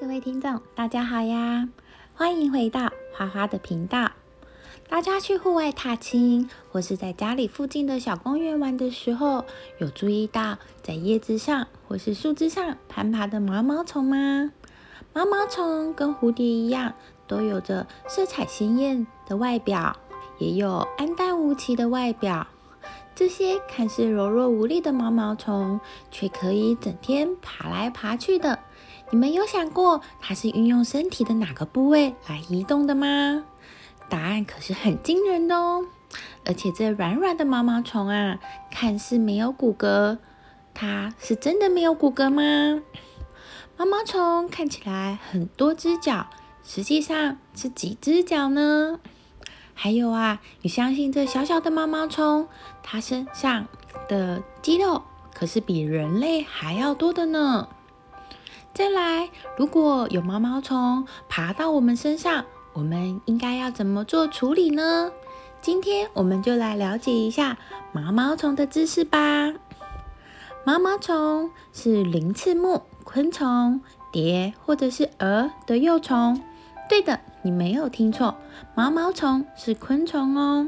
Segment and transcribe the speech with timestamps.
[0.00, 1.68] 各位听众，大家好呀！
[2.14, 4.10] 欢迎回到花花的频道。
[4.88, 9.44] 大家去户外踏青，或是在家里附近的小公园玩的时候，
[9.78, 14.50] 有注意到在叶子上或是树枝上攀爬的毛毛虫吗？
[15.12, 16.94] 毛毛虫跟蝴蝶一样，
[17.28, 19.96] 都有着色彩鲜艳的外表，
[20.38, 22.48] 也有暗淡无奇的外表。
[23.14, 25.80] 这些看似柔弱无力的毛毛虫，
[26.10, 28.58] 却可以整天爬来爬去的。
[29.14, 33.44] 你们有想过它是运用身体的哪个部位来移动的吗？
[34.08, 35.86] 答案可是很惊人的哦！
[36.44, 38.40] 而且这软软的毛毛虫啊，
[38.72, 40.18] 看似没有骨骼，
[40.74, 42.82] 它是真的没有骨骼吗？
[43.76, 46.26] 毛毛虫看起来很多只脚，
[46.64, 48.98] 实际上是几只脚呢？
[49.74, 52.48] 还有啊，你相信这小小的毛毛虫，
[52.82, 53.68] 它身上
[54.08, 57.68] 的肌肉可是比人类还要多的呢？
[58.74, 65.12] 再来，如果有毛毛虫爬到我们身上，我们应该要怎么做处理呢？
[65.60, 67.56] 今天我们就来了解一下
[67.92, 69.52] 毛毛虫的知识吧。
[70.64, 76.42] 毛毛虫是鳞翅目昆虫，蝶或者是蛾的幼虫。
[76.88, 78.34] 对的，你没有听错，
[78.74, 80.66] 毛毛虫是昆虫哦。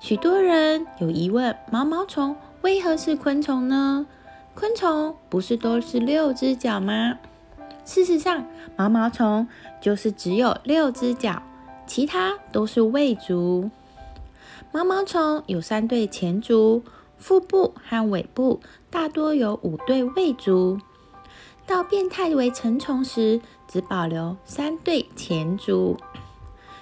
[0.00, 4.04] 许多人有疑问，毛毛虫为何是昆虫呢？
[4.52, 7.16] 昆虫不是都是六只脚吗？
[7.84, 9.46] 事实上，毛毛虫
[9.80, 11.42] 就是只有六只脚，
[11.86, 13.70] 其他都是胃足。
[14.72, 16.84] 毛毛虫有三对前足，
[17.18, 20.78] 腹部和尾部大多有五对胃足。
[21.66, 25.96] 到变态为成虫时，只保留三对前足。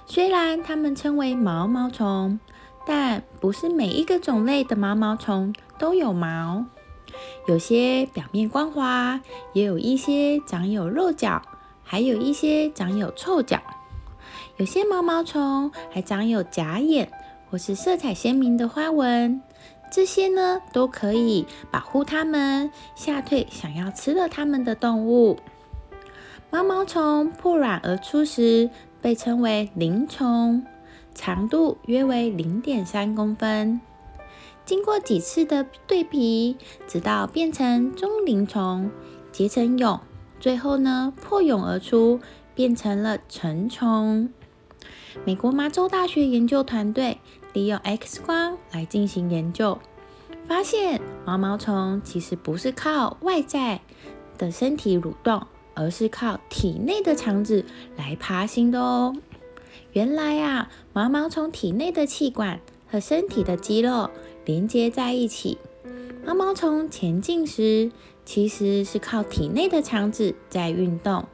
[0.06, 2.38] 虽然它们称为毛毛虫，
[2.86, 6.64] 但不是每一个种类的毛毛虫都有毛。
[7.46, 9.20] 有些表面光滑，
[9.52, 11.42] 也有一些长有肉角，
[11.82, 13.60] 还有一些长有臭角。
[14.56, 17.10] 有些毛毛虫还长有假眼，
[17.50, 19.40] 或是色彩鲜明的花纹。
[19.90, 25.38] 这些呢，都可以保护它们，吓退想要吃了它们的动物。
[26.50, 28.68] 毛毛虫破卵而出时，
[29.00, 30.62] 被称为鳞虫，
[31.14, 33.80] 长度约为零点三公分。
[34.68, 38.90] 经过几次的对比，直到变成中鳞虫
[39.32, 40.00] 结成蛹，
[40.40, 42.20] 最后呢破蛹而出，
[42.54, 44.28] 变成了成虫。
[45.24, 47.16] 美国麻州大学研究团队
[47.54, 49.78] 利用 X 光来进行研究，
[50.46, 53.80] 发现毛毛虫其实不是靠外在
[54.36, 57.64] 的身体蠕动，而是靠体内的肠子
[57.96, 59.16] 来爬行的哦。
[59.94, 64.10] 原来啊，毛毛虫体内的气管和身体的肌肉。
[64.48, 65.58] 连接在一起。
[66.24, 67.92] 毛毛虫前进时，
[68.24, 71.26] 其实是靠体内的肠子在运动。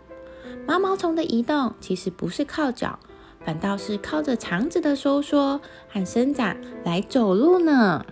[0.67, 2.99] 毛毛虫的移动其实不是靠脚，
[3.45, 8.05] 反倒是靠着肠子的收缩和伸展来走路呢。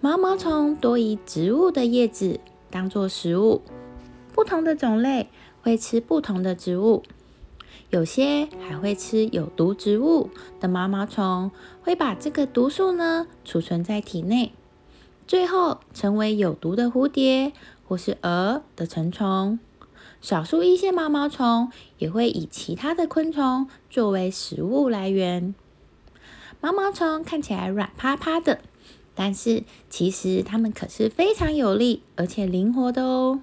[0.00, 2.40] 毛毛虫多以植物的叶子
[2.72, 3.62] 当做食物，
[4.32, 5.30] 不同的种类
[5.62, 7.04] 会吃不同的植物。
[7.90, 10.30] 有些还会吃有毒植物
[10.60, 11.50] 的毛毛虫，
[11.82, 14.52] 会把这个毒素呢储存在体内，
[15.26, 17.52] 最后成为有毒的蝴蝶
[17.86, 19.58] 或是蛾的成虫。
[20.20, 25.54] 少数一些毛毛虫也会以其他的昆虫作为食物来源。
[26.60, 28.60] 毛毛虫看起来软趴趴的，
[29.14, 33.40] 但是其实它们可是非常有力而且灵活的哦。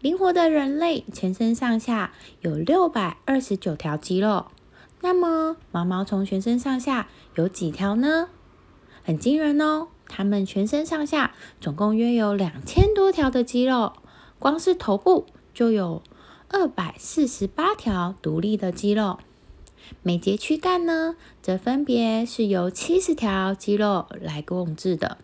[0.00, 4.46] 灵活的人类全身上下有六百二十九条肌肉，
[5.02, 8.28] 那么毛毛虫全身上下有几条呢？
[9.04, 9.88] 很惊人哦！
[10.08, 13.92] 它们全身上下总共约有两千多条的肌肉，
[14.38, 16.02] 光是头部就有
[16.48, 19.18] 二百四十八条独立的肌肉，
[20.02, 25.18] 每节躯干呢，则分别是由七十条肌肉来控制的。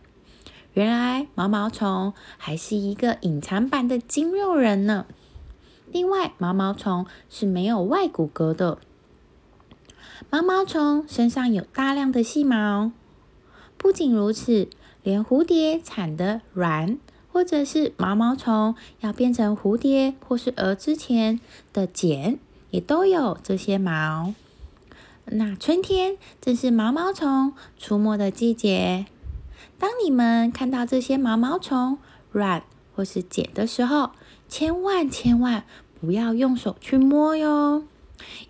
[0.77, 5.07] 原来毛毛虫还是一个隐藏版的肌肉人呢。
[5.91, 8.77] 另外，毛毛虫是没有外骨骼的。
[10.29, 12.93] 毛毛虫身上有大量的细毛。
[13.79, 14.69] 不仅如此，
[15.03, 16.99] 连蝴蝶产的卵，
[17.33, 21.41] 或者是毛毛虫要变成蝴蝶或是蛾之前
[21.73, 22.39] 的茧，
[22.71, 24.35] 也都有这些毛。
[25.25, 29.07] 那春天正是毛毛虫出没的季节。
[29.79, 31.99] 当你们看到这些毛毛虫
[32.31, 32.65] 软
[32.95, 34.11] 或是茧的时候，
[34.49, 35.65] 千万千万
[36.01, 37.85] 不要用手去摸哟，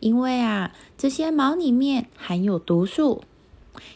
[0.01, 3.25] 因为啊，这些毛里面含有毒素。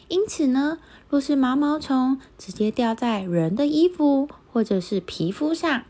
[0.09, 0.79] 因此呢，
[1.09, 5.85] 若是毛毛虫直接掉在人的衣服或者是皮肤上，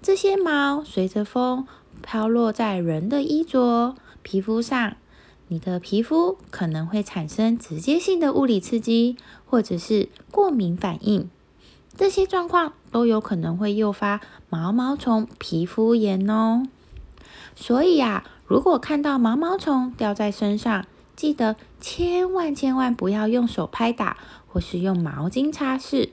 [0.00, 1.66] 这些毛随着风
[2.00, 4.96] 飘落在人的衣着、皮肤上，
[5.52, 9.16] 你的皮肤可能会产生直接性的物理刺激，
[9.46, 11.28] 或者是过敏反应。
[11.96, 16.62] 这些状况都有可能会诱发毛毛虫皮肤炎哦。
[17.56, 20.86] 所以啊，如果看到毛毛虫掉在身上，
[21.16, 26.10] 记得千万千万不要用手拍打，或是用毛巾擦拭。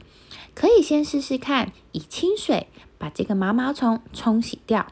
[0.56, 2.66] 可以先试试看，以清水
[2.98, 4.88] 把这个毛毛虫冲洗掉。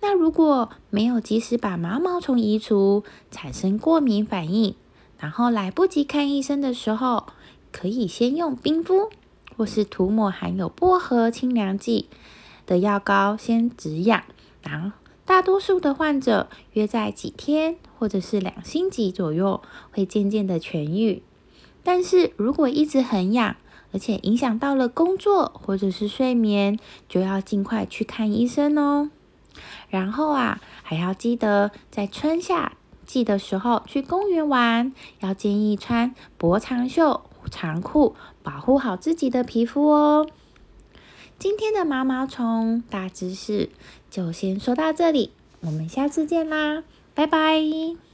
[0.00, 4.74] 那如果没有及时把毛毛虫移除，产生过敏反应，
[5.18, 7.26] 然后来不及看医生的时候，
[7.70, 9.10] 可以先用冰敷。
[9.56, 12.08] 或是涂抹含有薄荷清凉剂
[12.64, 14.24] 的药膏，先止痒。
[14.62, 19.60] 然后，大多数的患者约在几天或者是两星期左右，
[19.90, 21.22] 会渐渐的痊愈。
[21.84, 23.56] 但是如果一直很痒，
[23.92, 29.10] 而且影响到了工作或者是睡眠，就要尽快去看医生哦。
[29.88, 32.72] 然后啊，还要记得在春夏
[33.06, 37.22] 季的时候去公园玩，要建议穿薄长袖。
[37.50, 40.28] 长裤保护好自己的皮肤哦。
[41.38, 43.70] 今天的毛毛虫大知识
[44.10, 48.09] 就先说到这里，我们下次见啦，拜拜。